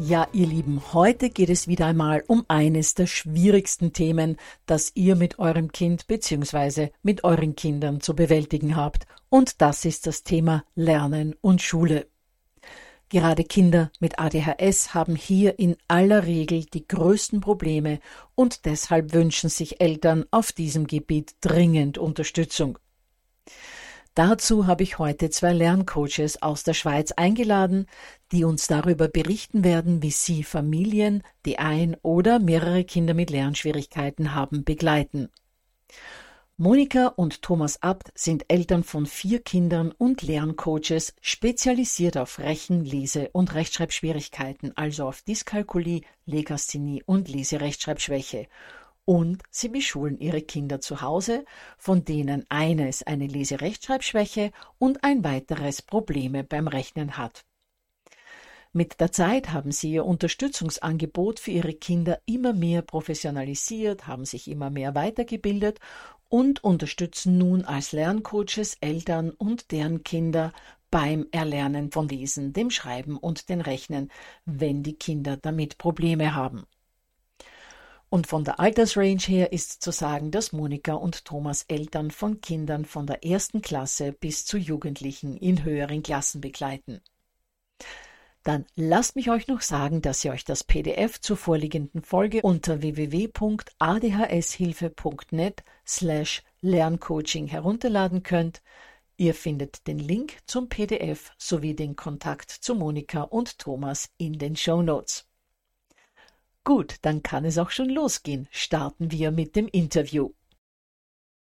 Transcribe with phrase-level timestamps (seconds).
[0.00, 5.16] Ja, ihr Lieben, heute geht es wieder einmal um eines der schwierigsten Themen, das ihr
[5.16, 6.90] mit eurem Kind bzw.
[7.02, 9.08] mit euren Kindern zu bewältigen habt.
[9.28, 12.06] Und das ist das Thema Lernen und Schule.
[13.08, 17.98] Gerade Kinder mit ADHS haben hier in aller Regel die größten Probleme
[18.36, 22.78] und deshalb wünschen sich Eltern auf diesem Gebiet dringend Unterstützung.
[24.18, 27.86] Dazu habe ich heute zwei Lerncoaches aus der Schweiz eingeladen,
[28.32, 34.34] die uns darüber berichten werden, wie sie Familien, die ein oder mehrere Kinder mit Lernschwierigkeiten
[34.34, 35.28] haben, begleiten.
[36.56, 43.30] Monika und Thomas Abt sind Eltern von vier Kindern und Lerncoaches, spezialisiert auf Rechen-, Lese-
[43.30, 48.48] und Rechtschreibschwierigkeiten, also auf Dyskalkulie, Legasthenie und Leserechtschreibschwäche
[49.08, 51.46] und sie beschulen ihre Kinder zu Hause,
[51.78, 57.46] von denen eines eine Leserechtschreibschwäche und ein weiteres Probleme beim Rechnen hat.
[58.74, 64.46] Mit der Zeit haben sie ihr Unterstützungsangebot für ihre Kinder immer mehr professionalisiert, haben sich
[64.46, 65.80] immer mehr weitergebildet
[66.28, 70.52] und unterstützen nun als Lerncoaches Eltern und deren Kinder
[70.90, 74.10] beim Erlernen von Lesen, dem Schreiben und dem Rechnen,
[74.44, 76.66] wenn die Kinder damit Probleme haben.
[78.10, 82.86] Und von der Altersrange her ist zu sagen, dass Monika und Thomas Eltern von Kindern
[82.86, 87.02] von der ersten Klasse bis zu Jugendlichen in höheren Klassen begleiten.
[88.44, 92.80] Dann lasst mich euch noch sagen, dass ihr euch das PDF zur vorliegenden Folge unter
[92.80, 98.62] www.adhshilfe.net slash Lerncoaching herunterladen könnt.
[99.18, 104.56] Ihr findet den Link zum PDF sowie den Kontakt zu Monika und Thomas in den
[104.56, 105.27] Show Notes.
[106.68, 108.46] Gut, dann kann es auch schon losgehen.
[108.50, 110.34] Starten wir mit dem Interview.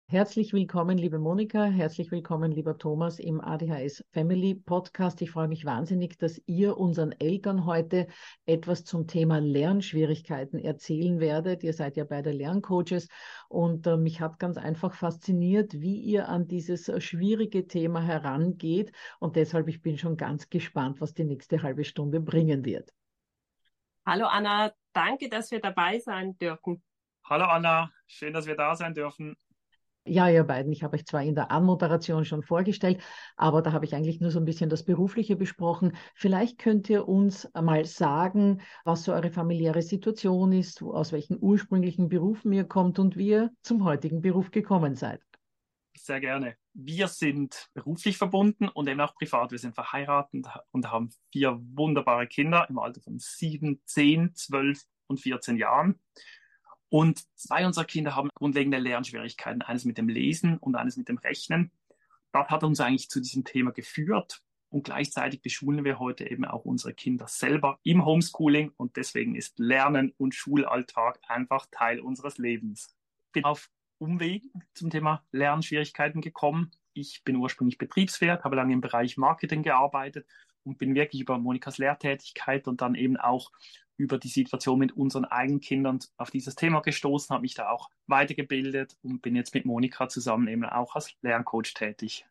[0.09, 5.23] Herzlich willkommen, liebe Monika, herzlich willkommen, lieber Thomas, im ADHS Family Podcast.
[5.23, 8.09] Ich freue mich wahnsinnig, dass ihr unseren Eltern heute
[8.45, 11.63] etwas zum Thema Lernschwierigkeiten erzählen werdet.
[11.63, 13.07] Ihr seid ja beide Lerncoaches
[13.49, 18.91] und äh, mich hat ganz einfach fasziniert, wie ihr an dieses schwierige Thema herangeht.
[19.21, 22.93] Und deshalb, ich bin schon ganz gespannt, was die nächste halbe Stunde bringen wird.
[24.05, 26.83] Hallo Anna, danke, dass wir dabei sein dürfen.
[27.25, 29.37] Hallo Anna, schön, dass wir da sein dürfen.
[30.07, 33.03] Ja, ihr beiden, ich habe euch zwar in der Anmoderation schon vorgestellt,
[33.37, 35.97] aber da habe ich eigentlich nur so ein bisschen das Berufliche besprochen.
[36.15, 42.11] Vielleicht könnt ihr uns mal sagen, was so eure familiäre Situation ist, aus welchen ursprünglichen
[42.11, 45.23] Berufen ihr kommt und wie ihr zum heutigen Beruf gekommen seid.
[45.97, 46.57] Sehr gerne.
[46.75, 49.53] Wir sind beruflich verbunden und eben auch privat.
[49.53, 55.21] Wir sind verheiratet und haben vier wunderbare Kinder im Alter von sieben, zehn, zwölf und
[55.21, 56.01] 14 Jahren.
[56.89, 61.19] Und zwei unserer Kinder haben grundlegende Lernschwierigkeiten, eines mit dem Lesen und eines mit dem
[61.19, 61.73] Rechnen.
[62.33, 64.43] Das hat uns eigentlich zu diesem Thema geführt.
[64.69, 68.73] Und gleichzeitig beschulen wir heute eben auch unsere Kinder selber im Homeschooling.
[68.77, 72.97] Und deswegen ist Lernen und Schulalltag einfach Teil unseres Lebens.
[73.33, 73.71] Bin auf
[74.05, 76.71] Umwegen zum Thema Lernschwierigkeiten gekommen.
[76.93, 80.27] Ich bin ursprünglich Betriebswirt, habe lange im Bereich Marketing gearbeitet
[80.63, 83.51] und bin wirklich über Monikas Lehrtätigkeit und dann eben auch
[83.97, 87.89] über die Situation mit unseren eigenen Kindern auf dieses Thema gestoßen, habe mich da auch
[88.07, 92.27] weitergebildet und bin jetzt mit Monika zusammen eben auch als Lerncoach tätig.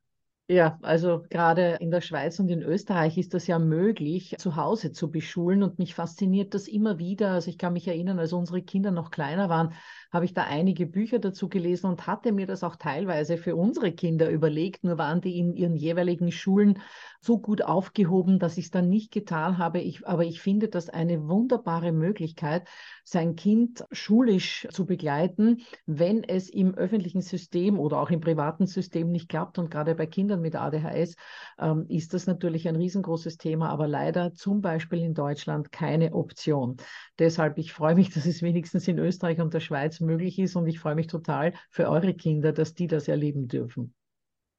[0.50, 4.92] Ja, also gerade in der Schweiz und in Österreich ist das ja möglich, zu Hause
[4.92, 7.32] zu beschulen und mich fasziniert das immer wieder.
[7.32, 9.74] Also ich kann mich erinnern, als unsere Kinder noch kleiner waren,
[10.12, 13.94] habe ich da einige Bücher dazu gelesen und hatte mir das auch teilweise für unsere
[13.94, 14.84] Kinder überlegt.
[14.84, 16.80] Nur waren die in ihren jeweiligen Schulen
[17.22, 19.80] so gut aufgehoben, dass ich es dann nicht getan habe.
[19.80, 22.68] Ich, aber ich finde das eine wunderbare Möglichkeit,
[23.06, 29.10] sein Kind schulisch zu begleiten, wenn es im öffentlichen System oder auch im privaten System
[29.10, 29.58] nicht klappt.
[29.58, 31.16] Und gerade bei Kindern mit ADHS
[31.60, 36.78] ähm, ist das natürlich ein riesengroßes Thema, aber leider zum Beispiel in Deutschland keine Option.
[37.20, 40.56] Deshalb, ich freue mich, dass es wenigstens in Österreich und der Schweiz möglich ist.
[40.56, 43.94] Und ich freue mich total für eure Kinder, dass die das erleben dürfen.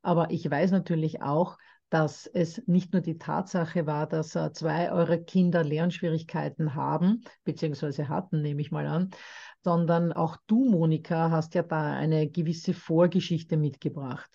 [0.02, 1.56] Aber ich weiß natürlich auch,
[1.94, 8.08] dass es nicht nur die Tatsache war, dass äh, zwei eurer Kinder Lernschwierigkeiten haben, beziehungsweise
[8.08, 9.10] hatten, nehme ich mal an,
[9.62, 14.28] sondern auch du, Monika, hast ja da eine gewisse Vorgeschichte mitgebracht.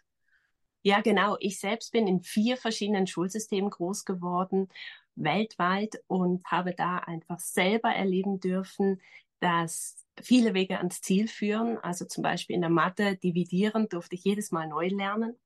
[0.83, 1.35] Ja, genau.
[1.39, 4.69] Ich selbst bin in vier verschiedenen Schulsystemen groß geworden,
[5.15, 9.01] weltweit, und habe da einfach selber erleben dürfen,
[9.41, 11.77] dass viele Wege ans Ziel führen.
[11.77, 15.37] Also zum Beispiel in der Mathe dividieren durfte ich jedes Mal neu lernen.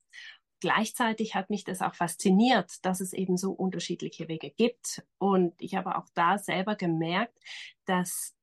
[0.59, 5.03] Gleichzeitig hat mich das auch fasziniert, dass es eben so unterschiedliche Wege gibt.
[5.17, 7.37] Und ich habe auch da selber gemerkt,
[7.85, 8.35] dass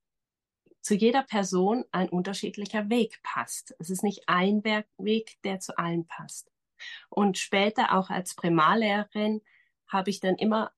[0.83, 3.75] zu jeder Person ein unterschiedlicher Weg passt.
[3.79, 6.51] Es ist nicht ein Weg, der zu allen passt.
[7.09, 9.41] Und später auch als Primarlehrerin
[9.89, 10.73] habe ich dann immer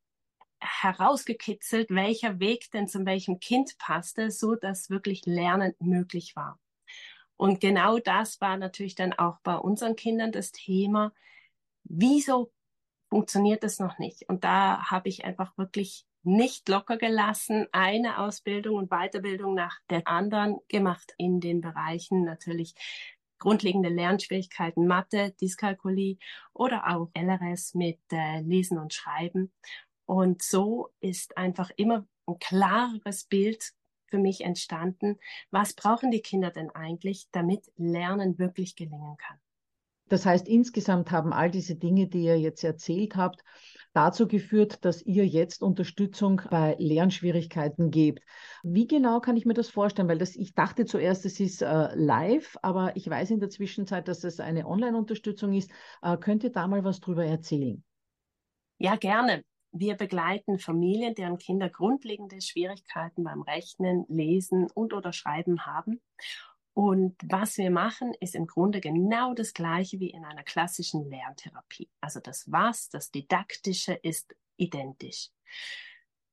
[0.60, 6.58] herausgekitzelt, welcher Weg denn zu welchem Kind passte, so dass wirklich Lernen möglich war.
[7.36, 11.12] Und genau das war natürlich dann auch bei unseren Kindern das Thema.
[11.84, 12.52] Wieso
[13.10, 14.28] funktioniert das noch nicht?
[14.28, 20.06] Und da habe ich einfach wirklich nicht locker gelassen, eine Ausbildung und Weiterbildung nach der
[20.06, 22.74] anderen gemacht in den Bereichen natürlich
[23.42, 26.16] grundlegende Lernschwierigkeiten Mathe, Dyskalkulie
[26.52, 29.52] oder auch LRS mit äh, Lesen und Schreiben.
[30.06, 33.72] Und so ist einfach immer ein klareres Bild
[34.06, 35.18] für mich entstanden.
[35.50, 39.38] Was brauchen die Kinder denn eigentlich, damit Lernen wirklich gelingen kann?
[40.08, 43.42] Das heißt, insgesamt haben all diese Dinge, die ihr jetzt erzählt habt,
[43.92, 48.22] dazu geführt, dass ihr jetzt Unterstützung bei Lernschwierigkeiten gebt.
[48.62, 50.08] Wie genau kann ich mir das vorstellen?
[50.08, 54.08] Weil das, ich dachte zuerst, es ist äh, live, aber ich weiß in der Zwischenzeit,
[54.08, 55.70] dass es eine Online-Unterstützung ist.
[56.02, 57.82] Äh, könnt ihr da mal was drüber erzählen?
[58.78, 59.42] Ja, gerne.
[59.74, 66.00] Wir begleiten Familien, deren Kinder grundlegende Schwierigkeiten beim Rechnen, Lesen und oder Schreiben haben.
[66.74, 71.90] Und was wir machen, ist im Grunde genau das Gleiche wie in einer klassischen Lerntherapie.
[72.00, 75.30] Also das Was, das Didaktische ist identisch.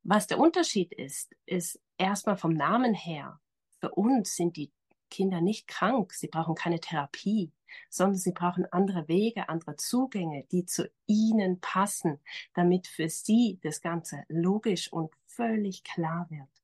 [0.03, 3.39] Was der Unterschied ist, ist erstmal vom Namen her.
[3.79, 4.71] Für uns sind die
[5.09, 7.51] Kinder nicht krank, sie brauchen keine Therapie,
[7.89, 12.19] sondern sie brauchen andere Wege, andere Zugänge, die zu ihnen passen,
[12.53, 16.58] damit für sie das Ganze logisch und völlig klar wird.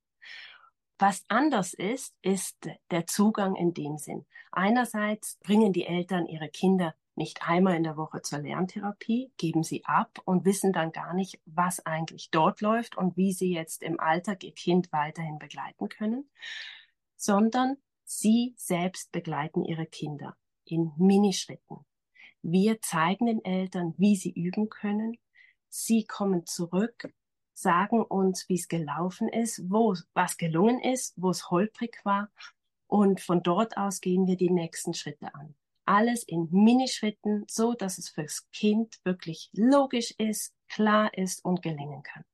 [0.98, 4.24] Was anders ist, ist der Zugang in dem Sinn.
[4.50, 9.84] Einerseits bringen die Eltern ihre Kinder nicht einmal in der Woche zur Lerntherapie, geben sie
[9.84, 13.98] ab und wissen dann gar nicht, was eigentlich dort läuft und wie sie jetzt im
[13.98, 16.30] Alltag ihr Kind weiterhin begleiten können,
[17.16, 21.84] sondern sie selbst begleiten ihre Kinder in Minischritten.
[22.42, 25.18] Wir zeigen den Eltern, wie sie üben können.
[25.68, 27.12] Sie kommen zurück,
[27.56, 32.28] sagen uns, wie es gelaufen ist, wo was gelungen ist, wo es holprig war.
[32.86, 35.54] Und von dort aus gehen wir die nächsten Schritte an.
[35.86, 42.02] Alles in Minischritten, so dass es fürs Kind wirklich logisch ist, klar ist und gelingen
[42.02, 42.24] kann.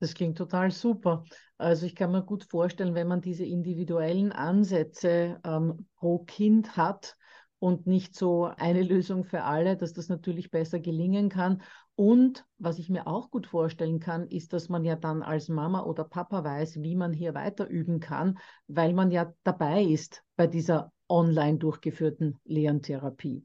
[0.00, 1.24] Das klingt total super.
[1.56, 7.16] Also ich kann mir gut vorstellen, wenn man diese individuellen Ansätze ähm, pro Kind hat,
[7.58, 11.62] und nicht so eine Lösung für alle, dass das natürlich besser gelingen kann.
[11.98, 15.82] Und was ich mir auch gut vorstellen kann, ist, dass man ja dann als Mama
[15.82, 18.38] oder Papa weiß, wie man hier weiter üben kann,
[18.68, 23.44] weil man ja dabei ist bei dieser online durchgeführten Lerntherapie.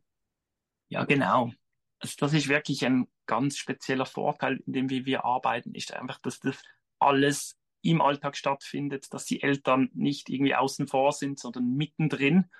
[0.89, 1.49] Ja, genau.
[1.97, 6.19] Also das ist wirklich ein ganz spezieller Vorteil, in dem wir, wir arbeiten, ist einfach,
[6.19, 6.61] dass das
[6.99, 12.51] alles im Alltag stattfindet, dass die Eltern nicht irgendwie außen vor sind, sondern mittendrin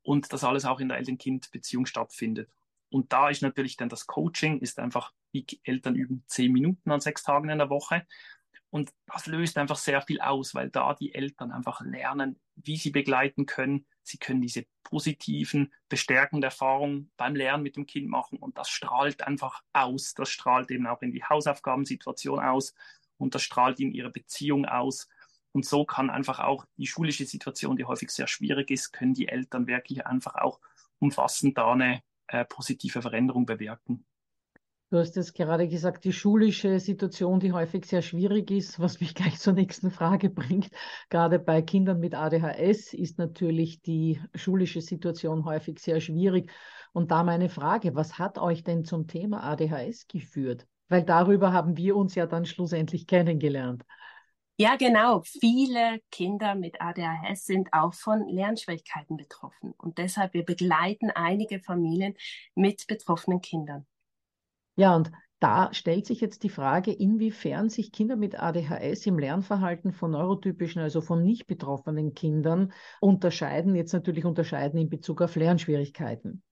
[0.00, 2.48] und das alles auch in der Eltern-Kind-Beziehung stattfindet.
[2.94, 7.00] Und da ist natürlich dann das Coaching ist einfach Die Eltern üben zehn Minuten an
[7.00, 8.06] sechs Tagen in der Woche.
[8.70, 12.90] Und das löst einfach sehr viel aus, weil da die Eltern einfach lernen, wie sie
[12.90, 13.84] begleiten können.
[14.04, 19.26] Sie können diese positiven, bestärkenden Erfahrungen beim Lernen mit dem Kind machen und das strahlt
[19.26, 20.14] einfach aus.
[20.14, 22.74] Das strahlt eben auch in die Hausaufgabensituation aus
[23.16, 25.08] und das strahlt in ihre Beziehung aus.
[25.50, 29.26] Und so kann einfach auch die schulische Situation, die häufig sehr schwierig ist, können die
[29.26, 30.60] Eltern wirklich einfach auch
[31.00, 34.04] umfassend da eine äh, positive Veränderung bewirken.
[34.90, 39.14] Du hast es gerade gesagt, die schulische Situation, die häufig sehr schwierig ist, was mich
[39.14, 40.70] gleich zur nächsten Frage bringt.
[41.10, 46.50] Gerade bei Kindern mit ADHS ist natürlich die schulische Situation häufig sehr schwierig.
[46.92, 50.66] Und da meine Frage, was hat euch denn zum Thema ADHS geführt?
[50.88, 53.84] Weil darüber haben wir uns ja dann schlussendlich kennengelernt.
[54.56, 55.22] Ja, genau.
[55.22, 59.74] Viele Kinder mit ADHS sind auch von Lernschwierigkeiten betroffen.
[59.76, 62.14] Und deshalb, wir begleiten einige Familien
[62.54, 63.84] mit betroffenen Kindern.
[64.76, 69.92] Ja, und da stellt sich jetzt die Frage, inwiefern sich Kinder mit ADHS im Lernverhalten
[69.92, 76.42] von neurotypischen, also von nicht betroffenen Kindern unterscheiden, jetzt natürlich unterscheiden in Bezug auf Lernschwierigkeiten.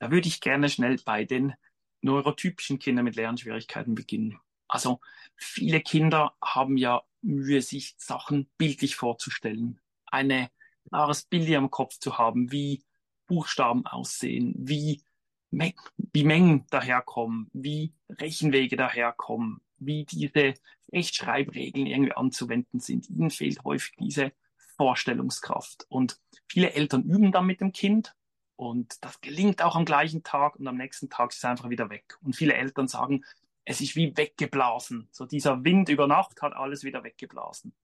[0.00, 1.54] Da würde ich gerne schnell bei den
[2.02, 4.38] neurotypischen Kindern mit Lernschwierigkeiten beginnen.
[4.66, 5.00] Also
[5.36, 10.48] viele Kinder haben ja Mühe, sich Sachen bildlich vorzustellen, ein
[10.88, 12.82] klares Bild im Kopf zu haben, wie
[13.26, 15.02] Buchstaben aussehen, wie
[15.50, 20.54] wie Mengen daherkommen, wie Rechenwege daherkommen, wie diese
[20.92, 23.08] Rechtschreibregeln irgendwie anzuwenden sind.
[23.10, 24.32] Ihnen fehlt häufig diese
[24.76, 25.86] Vorstellungskraft.
[25.88, 28.14] Und viele Eltern üben dann mit dem Kind
[28.56, 31.90] und das gelingt auch am gleichen Tag und am nächsten Tag ist es einfach wieder
[31.90, 32.18] weg.
[32.22, 33.24] Und viele Eltern sagen,
[33.64, 35.08] es ist wie weggeblasen.
[35.10, 37.74] So dieser Wind über Nacht hat alles wieder weggeblasen.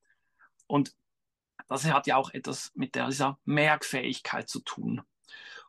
[0.66, 0.94] Und
[1.68, 5.02] das hat ja auch etwas mit dieser Merkfähigkeit zu tun.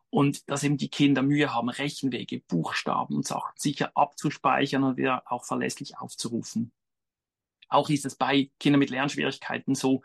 [0.09, 5.23] Und dass eben die Kinder Mühe haben, Rechenwege, Buchstaben und Sachen sicher abzuspeichern und wieder
[5.31, 6.71] auch verlässlich aufzurufen.
[7.69, 10.03] Auch ist es bei Kindern mit Lernschwierigkeiten so,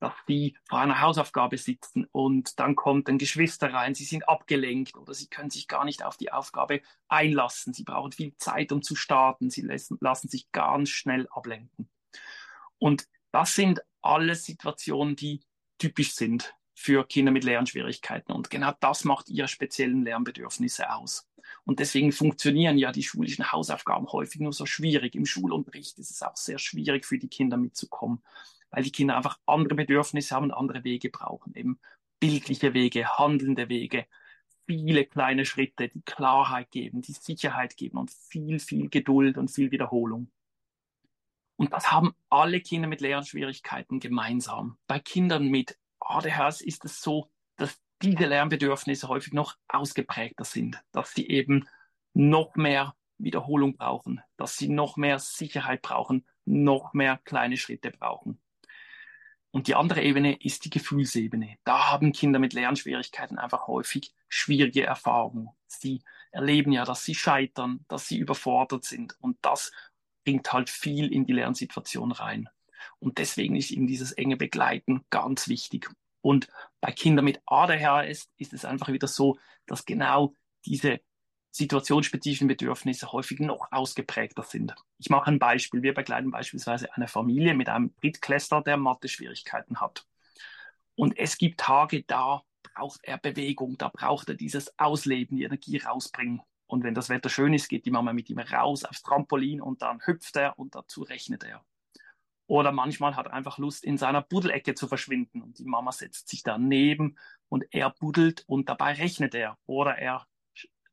[0.00, 4.96] dass die vor einer Hausaufgabe sitzen und dann kommt ein Geschwister rein, sie sind abgelenkt
[4.96, 7.72] oder sie können sich gar nicht auf die Aufgabe einlassen.
[7.72, 9.50] Sie brauchen viel Zeit, um zu starten.
[9.50, 11.88] Sie lassen, lassen sich ganz schnell ablenken.
[12.78, 15.40] Und das sind alles Situationen, die
[15.78, 18.32] typisch sind für Kinder mit Lernschwierigkeiten.
[18.32, 21.26] Und genau das macht ihre speziellen Lernbedürfnisse aus.
[21.64, 25.14] Und deswegen funktionieren ja die schulischen Hausaufgaben häufig nur so schwierig.
[25.14, 28.22] Im Schulunterricht ist es auch sehr schwierig für die Kinder mitzukommen,
[28.70, 31.78] weil die Kinder einfach andere Bedürfnisse haben, andere Wege brauchen, eben
[32.20, 34.06] bildliche Wege, handelnde Wege,
[34.66, 39.70] viele kleine Schritte, die Klarheit geben, die Sicherheit geben und viel, viel Geduld und viel
[39.70, 40.30] Wiederholung.
[41.56, 44.78] Und das haben alle Kinder mit Lernschwierigkeiten gemeinsam.
[44.86, 47.30] Bei Kindern mit ADHS ist es so,
[48.04, 51.66] diese Lernbedürfnisse häufig noch ausgeprägter sind, dass sie eben
[52.12, 58.40] noch mehr Wiederholung brauchen, dass sie noch mehr Sicherheit brauchen, noch mehr kleine Schritte brauchen.
[59.50, 61.56] Und die andere Ebene ist die Gefühlsebene.
[61.64, 65.48] Da haben Kinder mit Lernschwierigkeiten einfach häufig schwierige Erfahrungen.
[65.66, 69.72] Sie erleben ja, dass sie scheitern, dass sie überfordert sind und das
[70.24, 72.48] bringt halt viel in die Lernsituation rein.
[72.98, 75.88] Und deswegen ist eben dieses enge Begleiten ganz wichtig.
[76.24, 76.48] Und
[76.80, 81.00] bei Kindern mit ADHS ist es einfach wieder so, dass genau diese
[81.50, 84.74] situationsspezifischen Bedürfnisse häufig noch ausgeprägter sind.
[84.96, 85.82] Ich mache ein Beispiel.
[85.82, 90.06] Wir begleiten beispielsweise eine Familie mit einem Drittklässler, der Mathe-Schwierigkeiten hat.
[90.94, 95.76] Und es gibt Tage, da braucht er Bewegung, da braucht er dieses Ausleben, die Energie
[95.76, 96.40] rausbringen.
[96.66, 99.82] Und wenn das Wetter schön ist, geht die Mama mit ihm raus aufs Trampolin und
[99.82, 101.62] dann hüpft er und dazu rechnet er.
[102.46, 106.28] Oder manchmal hat er einfach Lust, in seiner Buddelecke zu verschwinden und die Mama setzt
[106.28, 107.16] sich daneben
[107.48, 109.56] und er buddelt und dabei rechnet er.
[109.66, 110.26] Oder er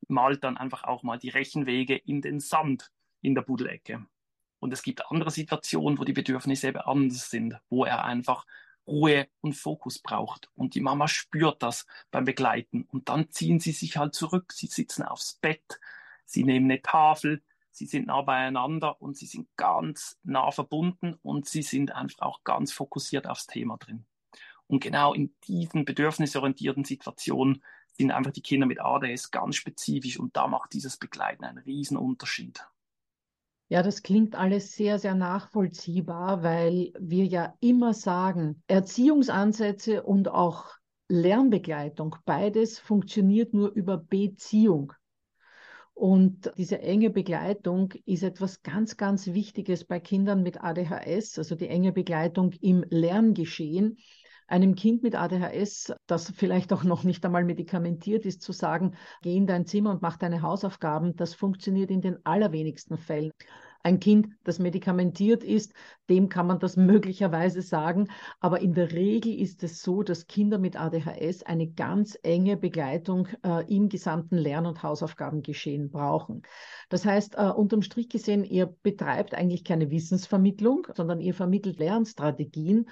[0.08, 2.92] malt dann einfach auch mal die Rechenwege in den Sand
[3.22, 4.06] in der Buddelecke.
[4.60, 8.46] Und es gibt andere Situationen, wo die Bedürfnisse eben anders sind, wo er einfach
[8.88, 10.50] Ruhe und Fokus braucht.
[10.56, 12.88] Und die Mama spürt das beim Begleiten.
[12.92, 14.54] Und dann ziehen sie sich halt zurück.
[14.54, 15.80] Sie sitzen aufs Bett,
[16.26, 17.42] sie nehmen eine Tafel,
[17.72, 22.44] sie sind nah beieinander und sie sind ganz nah verbunden und sie sind einfach auch
[22.44, 24.06] ganz fokussiert aufs Thema drin.
[24.68, 27.64] Und genau in diesen bedürfnisorientierten Situationen
[27.94, 31.98] sind einfach die Kinder mit ADS ganz spezifisch und da macht dieses Begleiten einen riesen
[31.98, 32.66] Unterschied.
[33.68, 40.68] Ja, das klingt alles sehr, sehr nachvollziehbar, weil wir ja immer sagen, Erziehungsansätze und auch
[41.08, 44.94] Lernbegleitung, beides funktioniert nur über Beziehung.
[46.02, 51.68] Und diese enge Begleitung ist etwas ganz, ganz Wichtiges bei Kindern mit ADHS, also die
[51.68, 53.98] enge Begleitung im Lerngeschehen.
[54.48, 59.38] einem Kind mit ADHS, das vielleicht auch noch nicht einmal medikamentiert ist, zu sagen, geh
[59.38, 63.32] in dein Zimmer und mach deine Hausaufgaben, das funktioniert in den allerwenigsten Fällen.
[63.84, 65.74] Ein Kind, das medikamentiert ist,
[66.10, 68.10] dem kann man das möglicherweise sagen.
[68.40, 73.28] Aber in der Regel ist es so, dass Kinder mit ADHS eine ganz enge Begleitung
[73.44, 76.44] äh, im gesamten Lern- und Hausaufgabengeschehen brauchen.
[76.90, 82.90] Das heißt, äh, unterm Strich gesehen, ihr betreibt eigentlich keine Wissensvermittlung, sondern ihr vermittelt Lernstrategien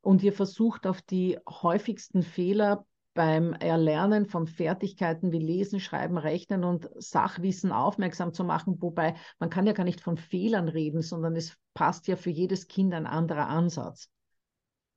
[0.00, 6.64] und ihr versucht auf die häufigsten Fehler beim Erlernen von Fertigkeiten wie Lesen, Schreiben, Rechnen
[6.64, 11.36] und Sachwissen aufmerksam zu machen, wobei man kann ja gar nicht von Fehlern reden, sondern
[11.36, 14.08] es passt ja für jedes Kind ein anderer Ansatz.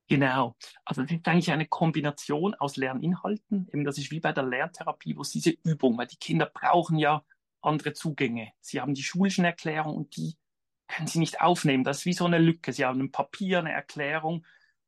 [0.07, 0.55] Genau.
[0.85, 3.67] Also das ist eigentlich eine Kombination aus Lerninhalten.
[3.73, 6.97] Eben das ist wie bei der Lerntherapie, wo es diese Übung, weil die Kinder brauchen
[6.97, 7.23] ja
[7.61, 8.51] andere Zugänge.
[8.61, 10.35] Sie haben die schulischen Erklärungen und die
[10.87, 11.83] können sie nicht aufnehmen.
[11.83, 12.71] Das ist wie so eine Lücke.
[12.71, 14.45] Sie haben ein Papier, eine Erklärung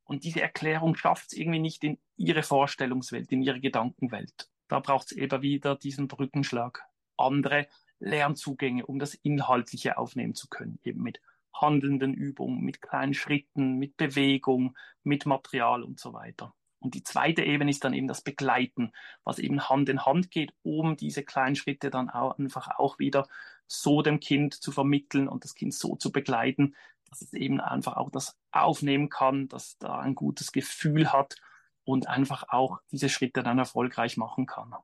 [0.08, 4.48] und diese Erklärung schafft es irgendwie nicht in ihre Vorstellungswelt, in ihre Gedankenwelt.
[4.66, 6.82] Da braucht es eben wieder diesen Brückenschlag.
[7.18, 10.78] Andere Lernzugänge, um das Inhaltliche aufnehmen zu können.
[10.82, 11.20] Eben mit
[11.52, 16.54] handelnden Übungen, mit kleinen Schritten, mit Bewegung, mit Material und so weiter.
[16.78, 18.92] Und die zweite Ebene ist dann eben das Begleiten,
[19.24, 23.28] was eben Hand in Hand geht, um diese kleinen Schritte dann auch einfach auch wieder
[23.66, 26.74] so dem Kind zu vermitteln und das Kind so zu begleiten,
[27.10, 31.36] dass es eben einfach auch das aufnehmen kann, dass da ein gutes Gefühl hat
[31.84, 34.74] und einfach auch diese Schritte dann erfolgreich machen kann.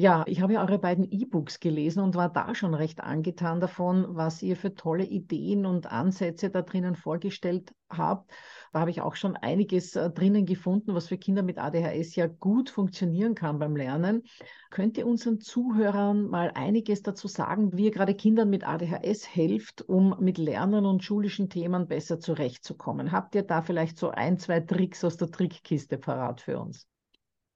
[0.00, 4.06] Ja, ich habe ja eure beiden E-Books gelesen und war da schon recht angetan davon,
[4.08, 8.32] was ihr für tolle Ideen und Ansätze da drinnen vorgestellt habt.
[8.72, 12.28] Da habe ich auch schon einiges äh, drinnen gefunden, was für Kinder mit ADHS ja
[12.28, 14.22] gut funktionieren kann beim Lernen.
[14.70, 19.82] Könnt ihr unseren Zuhörern mal einiges dazu sagen, wie ihr gerade Kindern mit ADHS helft,
[19.86, 23.12] um mit Lernen und schulischen Themen besser zurechtzukommen?
[23.12, 26.88] Habt ihr da vielleicht so ein, zwei Tricks aus der Trickkiste parat für uns?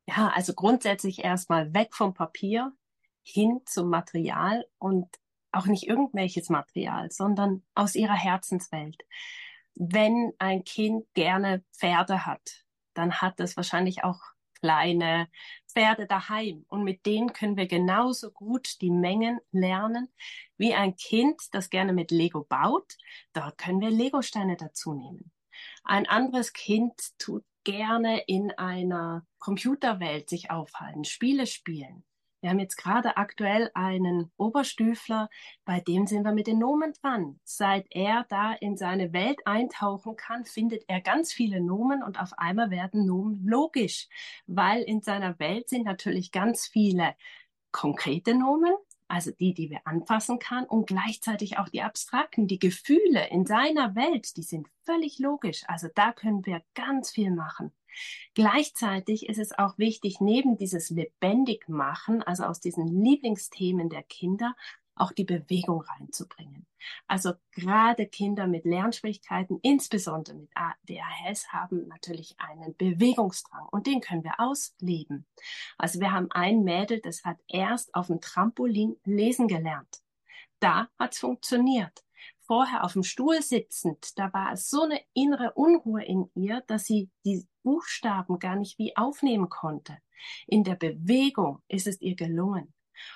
[0.07, 2.73] Ja, also grundsätzlich erstmal weg vom Papier
[3.23, 5.09] hin zum Material und
[5.51, 9.03] auch nicht irgendwelches Material, sondern aus ihrer Herzenswelt.
[9.75, 14.21] Wenn ein Kind gerne Pferde hat, dann hat es wahrscheinlich auch
[14.61, 15.29] kleine
[15.69, 16.65] Pferde daheim.
[16.69, 20.09] Und mit denen können wir genauso gut die Mengen lernen
[20.57, 22.97] wie ein Kind, das gerne mit Lego baut.
[23.33, 25.33] Dort können wir Legosteine dazu nehmen.
[25.83, 32.05] Ein anderes Kind tut gerne in einer Computerwelt sich aufhalten, Spiele spielen.
[32.45, 35.31] Wir haben jetzt gerade aktuell einen Oberstüfler,
[35.65, 37.41] bei dem sind wir mit den Nomen dran.
[37.43, 42.35] Seit er da in seine Welt eintauchen kann, findet er ganz viele Nomen und auf
[42.37, 44.09] einmal werden Nomen logisch,
[44.47, 47.15] weil in seiner Welt sind natürlich ganz viele
[47.73, 48.75] konkrete Nomen,
[49.15, 53.95] also die, die wir anfassen kann und gleichzeitig auch die abstrakten, die Gefühle in seiner
[53.95, 55.63] Welt, die sind völlig logisch.
[55.69, 57.71] Also da können wir ganz viel machen.
[58.35, 64.57] Gleichzeitig ist es auch wichtig, neben dieses lebendig machen, also aus diesen Lieblingsthemen der Kinder,
[64.97, 66.67] auch die Bewegung reinzubringen.
[67.07, 74.25] Also gerade Kinder mit Lernschwierigkeiten, insbesondere mit ADHS, haben natürlich einen Bewegungsdrang und den können
[74.25, 75.27] wir ausleben.
[75.79, 80.03] Also wir haben ein Mädel, das hat erst auf dem Trampolin lesen gelernt.
[80.61, 82.05] Da hat's funktioniert.
[82.47, 87.09] Vorher auf dem Stuhl sitzend, da war so eine innere Unruhe in ihr, dass sie
[87.25, 89.97] die Buchstaben gar nicht wie aufnehmen konnte.
[90.47, 92.73] In der Bewegung ist es ihr gelungen.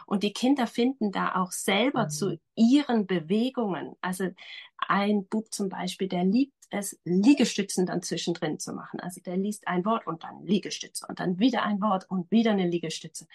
[0.06, 2.10] Und die Kinder finden da auch selber mhm.
[2.10, 3.94] zu ihren Bewegungen.
[4.00, 4.28] Also
[4.76, 9.00] ein Bub zum Beispiel, der liebt es, Liegestützen dann zwischendrin zu machen.
[9.00, 12.52] Also der liest ein Wort und dann Liegestütze und dann wieder ein Wort und wieder
[12.52, 13.26] eine Liegestütze.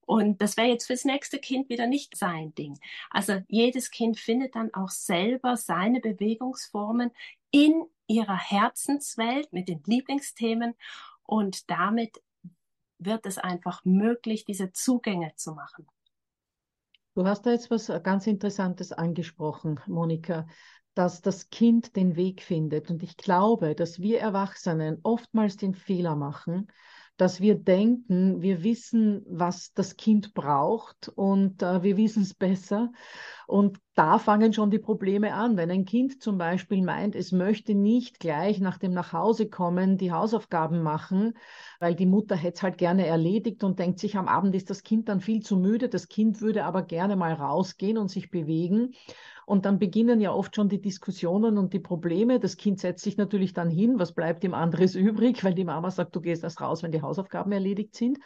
[0.00, 2.78] Und das wäre jetzt fürs nächste Kind wieder nicht sein Ding.
[3.10, 7.10] Also jedes Kind findet dann auch selber seine Bewegungsformen
[7.50, 10.74] in ihrer Herzenswelt mit den Lieblingsthemen
[11.24, 12.20] und damit
[13.04, 15.86] wird es einfach möglich, diese Zugänge zu machen.
[17.14, 20.46] Du hast da jetzt was ganz Interessantes angesprochen, Monika,
[20.94, 22.90] dass das Kind den Weg findet.
[22.90, 26.68] Und ich glaube, dass wir Erwachsenen oftmals den Fehler machen,
[27.16, 32.90] dass wir denken, wir wissen, was das Kind braucht und äh, wir wissen es besser.
[33.46, 35.56] Und da fangen schon die Probleme an.
[35.56, 40.82] Wenn ein Kind zum Beispiel meint, es möchte nicht gleich nach dem Nachhausekommen die Hausaufgaben
[40.82, 41.34] machen,
[41.78, 44.82] weil die Mutter hätte es halt gerne erledigt und denkt sich, am Abend ist das
[44.82, 45.88] Kind dann viel zu müde.
[45.88, 48.94] Das Kind würde aber gerne mal rausgehen und sich bewegen.
[49.46, 52.40] Und dann beginnen ja oft schon die Diskussionen und die Probleme.
[52.40, 53.98] Das Kind setzt sich natürlich dann hin.
[53.98, 55.44] Was bleibt ihm anderes übrig?
[55.44, 58.18] Weil die Mama sagt, du gehst erst raus, wenn die Hausaufgaben erledigt sind.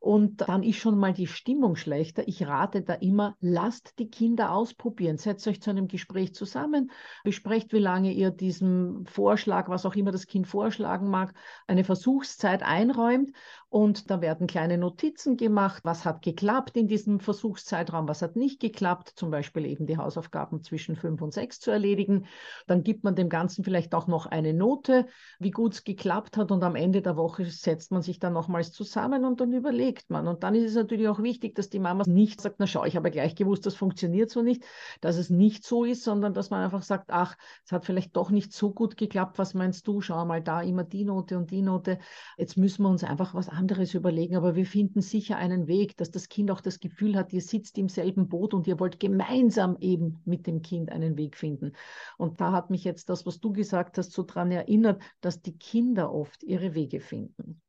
[0.00, 2.28] und dann ist schon mal die Stimmung schlechter.
[2.28, 5.16] Ich rate da immer, lasst die Kinder ausprobieren.
[5.16, 6.90] Setzt euch zu einem Gespräch zusammen,
[7.22, 11.32] besprecht, wie lange ihr diesem Vorschlag, was auch immer das Kind vorschlagen mag,
[11.66, 13.30] eine Versuchszeit einräumt
[13.74, 18.60] und da werden kleine Notizen gemacht, was hat geklappt in diesem Versuchszeitraum, was hat nicht
[18.60, 22.26] geklappt, zum Beispiel eben die Hausaufgaben zwischen fünf und sechs zu erledigen.
[22.68, 25.08] Dann gibt man dem Ganzen vielleicht auch noch eine Note,
[25.40, 28.70] wie gut es geklappt hat und am Ende der Woche setzt man sich dann nochmals
[28.70, 30.28] zusammen und dann überlegt man.
[30.28, 32.94] Und dann ist es natürlich auch wichtig, dass die Mama nicht sagt, na schau, ich
[32.94, 34.62] habe gleich gewusst, das funktioniert so nicht,
[35.00, 37.34] dass es nicht so ist, sondern dass man einfach sagt, ach,
[37.64, 40.00] es hat vielleicht doch nicht so gut geklappt, was meinst du?
[40.00, 41.98] Schau mal da immer die Note und die Note.
[42.36, 45.96] Jetzt müssen wir uns einfach was anderes anderes überlegen, aber wir finden sicher einen Weg,
[45.96, 49.00] dass das Kind auch das Gefühl hat, ihr sitzt im selben Boot und ihr wollt
[49.00, 51.72] gemeinsam eben mit dem Kind einen Weg finden.
[52.18, 55.56] Und da hat mich jetzt das, was du gesagt hast, so daran erinnert, dass die
[55.56, 57.62] Kinder oft ihre Wege finden.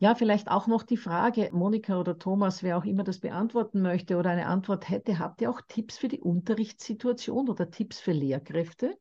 [0.00, 4.16] Ja, vielleicht auch noch die Frage, Monika oder Thomas, wer auch immer das beantworten möchte
[4.16, 8.98] oder eine Antwort hätte, habt ihr auch Tipps für die Unterrichtssituation oder Tipps für Lehrkräfte?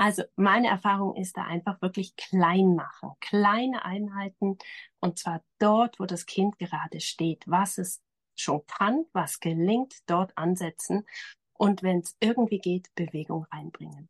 [0.00, 4.56] Also meine Erfahrung ist da einfach wirklich klein machen, kleine Einheiten
[4.98, 8.00] und zwar dort, wo das Kind gerade steht, was es
[8.34, 11.06] schon kann, was gelingt, dort ansetzen
[11.52, 14.08] und wenn es irgendwie geht, Bewegung reinbringen.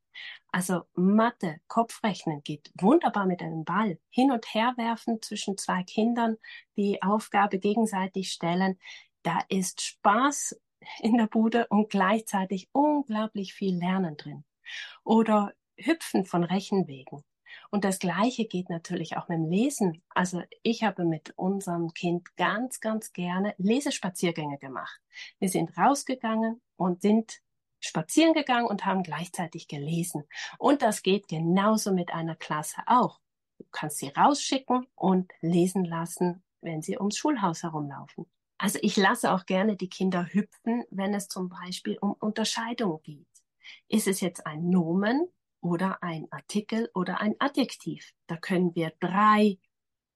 [0.52, 3.98] Also Mathe, Kopfrechnen geht wunderbar mit einem Ball.
[4.10, 6.36] Hin und her werfen zwischen zwei Kindern,
[6.76, 8.78] die Aufgabe gegenseitig stellen.
[9.24, 10.56] Da ist Spaß
[11.00, 14.44] in der Bude und gleichzeitig unglaublich viel Lernen drin.
[15.02, 15.52] Oder
[15.84, 17.24] Hüpfen von Rechenwegen.
[17.70, 20.02] Und das Gleiche geht natürlich auch mit dem Lesen.
[20.10, 25.00] Also ich habe mit unserem Kind ganz, ganz gerne Lesespaziergänge gemacht.
[25.38, 27.40] Wir sind rausgegangen und sind
[27.80, 30.24] spazieren gegangen und haben gleichzeitig gelesen.
[30.58, 33.20] Und das geht genauso mit einer Klasse auch.
[33.58, 38.26] Du kannst sie rausschicken und lesen lassen, wenn sie ums Schulhaus herumlaufen.
[38.58, 43.26] Also ich lasse auch gerne die Kinder hüpfen, wenn es zum Beispiel um Unterscheidung geht.
[43.88, 45.28] Ist es jetzt ein Nomen
[45.60, 48.12] oder ein Artikel oder ein Adjektiv.
[48.26, 49.58] Da können wir drei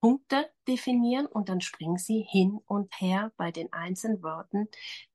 [0.04, 4.68] Punkte definieren und dann springen Sie hin und her bei den einzelnen Worten,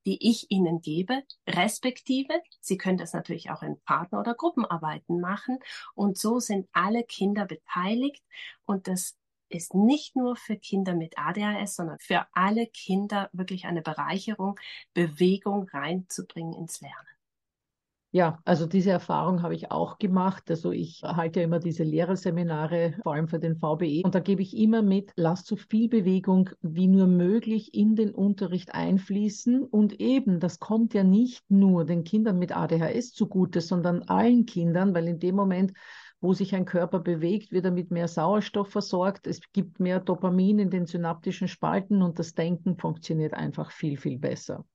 [0.08, 2.42] die ich Ihnen gebe, respektive.
[2.60, 5.60] Sie können das natürlich auch in Partner- oder Gruppenarbeiten machen
[5.94, 8.24] und so sind alle Kinder beteiligt
[8.66, 9.16] und das
[9.50, 14.60] ist nicht nur für Kinder mit ADHS, sondern für alle Kinder wirklich eine Bereicherung,
[14.96, 17.19] Bewegung reinzubringen ins Lernen.
[18.12, 20.50] Ja, also diese Erfahrung habe ich auch gemacht.
[20.50, 24.02] Also ich halte ja immer diese Lehrerseminare, vor allem für den VBE.
[24.04, 28.10] Und da gebe ich immer mit, lasst so viel Bewegung wie nur möglich in den
[28.10, 29.64] Unterricht einfließen.
[29.64, 34.96] Und eben, das kommt ja nicht nur den Kindern mit ADHS zugute, sondern allen Kindern,
[34.96, 35.74] weil in dem Moment,
[36.20, 39.28] wo sich ein Körper bewegt, wird er mit mehr Sauerstoff versorgt.
[39.28, 44.18] Es gibt mehr Dopamin in den synaptischen Spalten und das Denken funktioniert einfach viel, viel
[44.18, 44.66] besser.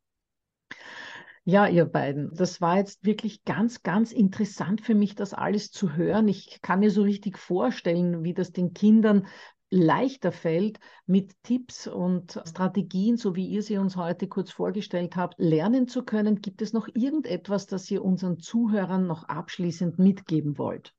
[1.47, 5.93] Ja, ihr beiden, das war jetzt wirklich ganz, ganz interessant für mich, das alles zu
[5.93, 6.27] hören.
[6.27, 9.27] Ich kann mir so richtig vorstellen, wie das den Kindern
[9.69, 15.35] leichter fällt, mit Tipps und Strategien, so wie ihr sie uns heute kurz vorgestellt habt,
[15.39, 16.41] lernen zu können.
[16.41, 20.95] Gibt es noch irgendetwas, das ihr unseren Zuhörern noch abschließend mitgeben wollt?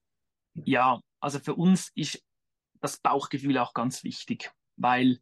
[0.54, 2.22] Ja, also für uns ist
[2.82, 5.20] das Bauchgefühl auch ganz wichtig, weil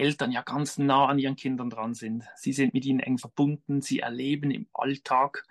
[0.00, 2.24] Eltern ja ganz nah an ihren Kindern dran sind.
[2.36, 5.44] Sie sind mit ihnen eng verbunden, sie erleben im Alltag,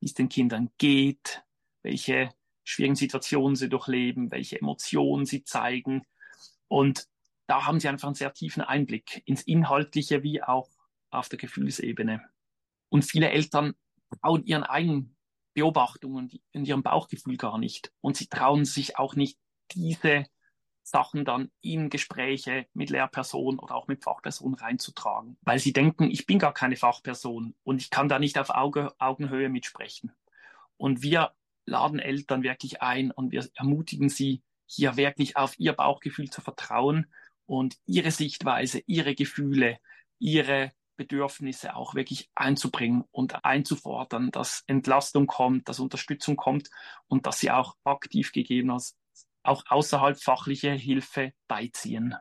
[0.00, 1.42] wie es den Kindern geht,
[1.82, 2.30] welche
[2.64, 6.06] schwierigen Situationen sie durchleben, welche Emotionen sie zeigen.
[6.68, 7.08] Und
[7.46, 10.70] da haben sie einfach einen sehr tiefen Einblick ins Inhaltliche wie auch
[11.10, 12.22] auf der Gefühlsebene.
[12.88, 13.74] Und viele Eltern
[14.20, 15.16] trauen ihren eigenen
[15.54, 17.92] Beobachtungen und ihrem Bauchgefühl gar nicht.
[18.00, 19.38] Und sie trauen sich auch nicht,
[19.72, 20.26] diese
[20.86, 26.26] Sachen dann in Gespräche mit Lehrpersonen oder auch mit Fachpersonen reinzutragen, weil sie denken, ich
[26.26, 30.12] bin gar keine Fachperson und ich kann da nicht auf Auge, Augenhöhe mitsprechen.
[30.76, 31.32] Und wir
[31.64, 37.06] laden Eltern wirklich ein und wir ermutigen sie, hier wirklich auf ihr Bauchgefühl zu vertrauen
[37.46, 39.78] und ihre Sichtweise, ihre Gefühle,
[40.20, 46.70] ihre Bedürfnisse auch wirklich einzubringen und einzufordern, dass Entlastung kommt, dass Unterstützung kommt
[47.08, 48.96] und dass sie auch aktiv gegebenenfalls
[49.46, 52.14] auch außerhalb fachliche Hilfe beiziehen.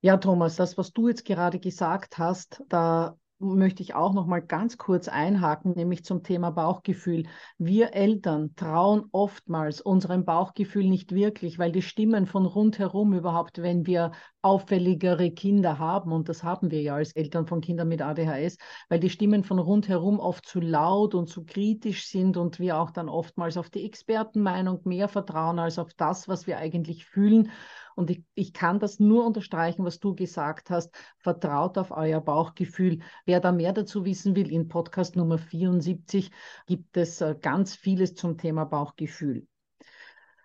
[0.00, 4.40] Ja, Thomas, das, was du jetzt gerade gesagt hast, da möchte ich auch noch mal
[4.40, 7.24] ganz kurz einhaken, nämlich zum Thema Bauchgefühl.
[7.58, 13.86] Wir Eltern trauen oftmals unserem Bauchgefühl nicht wirklich, weil die Stimmen von rundherum überhaupt, wenn
[13.86, 14.12] wir
[14.44, 18.58] auffälligere Kinder haben, und das haben wir ja als Eltern von Kindern mit ADHS,
[18.90, 22.90] weil die Stimmen von rundherum oft zu laut und zu kritisch sind und wir auch
[22.90, 27.50] dann oftmals auf die Expertenmeinung mehr vertrauen als auf das, was wir eigentlich fühlen.
[27.96, 30.94] Und ich, ich kann das nur unterstreichen, was du gesagt hast.
[31.18, 32.98] Vertraut auf euer Bauchgefühl.
[33.24, 36.30] Wer da mehr dazu wissen will, in Podcast Nummer 74
[36.66, 39.46] gibt es äh, ganz vieles zum Thema Bauchgefühl.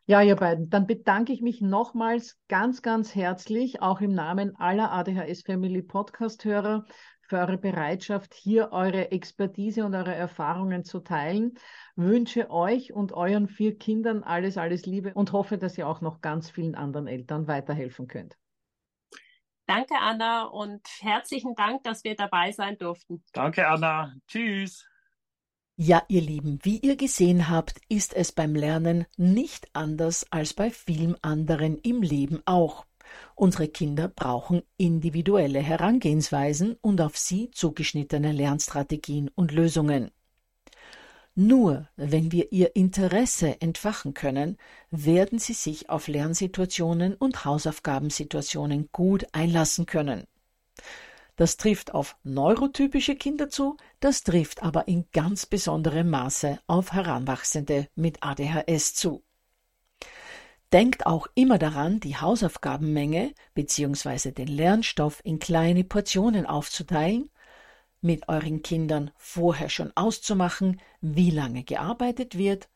[0.10, 4.92] Ja, ihr beiden, dann bedanke ich mich nochmals ganz, ganz herzlich, auch im Namen aller
[4.92, 6.86] ADHS Family Podcast-Hörer,
[7.22, 11.54] für eure Bereitschaft, hier eure Expertise und eure Erfahrungen zu teilen.
[11.96, 16.22] Wünsche euch und euren vier Kindern alles, alles Liebe und hoffe, dass ihr auch noch
[16.22, 18.36] ganz vielen anderen Eltern weiterhelfen könnt.
[19.68, 23.24] Danke, Anna, und herzlichen Dank, dass wir dabei sein durften.
[23.32, 24.16] Danke, Anna.
[24.28, 24.89] Tschüss.
[25.82, 30.72] Ja, ihr Lieben, wie ihr gesehen habt, ist es beim Lernen nicht anders als bei
[30.72, 32.86] vielen anderen im Leben auch.
[33.34, 40.12] Unsere Kinder brauchen individuelle Herangehensweisen und auf sie zugeschnittene Lernstrategien und Lösungen.
[41.34, 44.58] Nur wenn wir ihr Interesse entfachen können,
[44.92, 50.26] werden sie sich auf Lernsituationen und Hausaufgabensituationen gut einlassen können.
[51.40, 57.88] Das trifft auf neurotypische Kinder zu, das trifft aber in ganz besonderem Maße auf Heranwachsende
[57.96, 59.24] mit ADHS zu.
[60.74, 64.34] Denkt auch immer daran, die Hausaufgabenmenge bzw.
[64.34, 67.30] den Lernstoff in kleine Portionen aufzuteilen,
[68.02, 72.68] mit euren Kindern vorher schon auszumachen, wie lange gearbeitet wird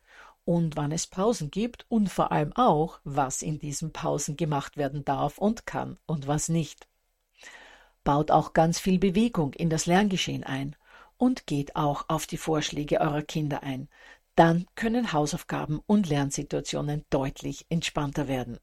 [0.45, 5.03] und wann es Pausen gibt und vor allem auch, was in diesen Pausen gemacht werden
[5.03, 6.87] darf und kann und was nicht
[8.03, 10.75] baut auch ganz viel Bewegung in das Lerngeschehen ein
[11.17, 13.87] und geht auch auf die Vorschläge eurer Kinder ein.
[14.35, 18.59] Dann können Hausaufgaben und Lernsituationen deutlich entspannter werden.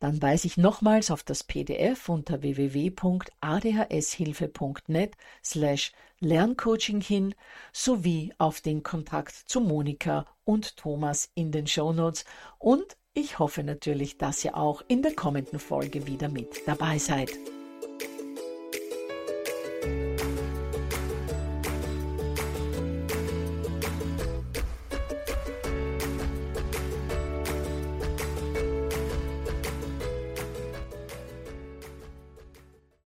[0.00, 7.34] Dann weise ich nochmals auf das PDF unter www.adhshilfe.net slash Lerncoaching hin
[7.72, 12.24] sowie auf den Kontakt zu Monika und Thomas in den Shownotes
[12.58, 17.30] und ich hoffe natürlich, dass ihr auch in der kommenden Folge wieder mit dabei seid.